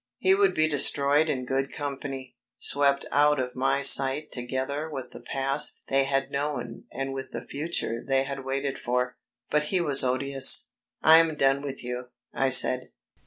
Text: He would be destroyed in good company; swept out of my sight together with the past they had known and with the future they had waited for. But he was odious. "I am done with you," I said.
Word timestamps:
He 0.17 0.33
would 0.33 0.55
be 0.55 0.67
destroyed 0.67 1.29
in 1.29 1.45
good 1.45 1.71
company; 1.71 2.35
swept 2.57 3.05
out 3.11 3.39
of 3.39 3.53
my 3.55 3.83
sight 3.83 4.31
together 4.31 4.89
with 4.89 5.11
the 5.11 5.19
past 5.19 5.83
they 5.89 6.05
had 6.05 6.31
known 6.31 6.85
and 6.91 7.13
with 7.13 7.29
the 7.29 7.45
future 7.45 8.03
they 8.03 8.23
had 8.23 8.43
waited 8.43 8.79
for. 8.79 9.19
But 9.51 9.65
he 9.65 9.79
was 9.79 10.03
odious. 10.03 10.71
"I 11.03 11.17
am 11.17 11.35
done 11.35 11.61
with 11.61 11.83
you," 11.83 12.07
I 12.33 12.49
said. 12.49 12.89